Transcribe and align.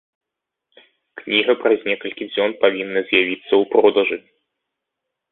Кніга 1.19 1.53
праз 1.61 1.79
некалькі 1.91 2.23
дзён 2.33 2.51
павінна 2.63 2.99
з'явіцца 3.11 3.49
ў 3.49 3.63
продажы. 3.75 4.17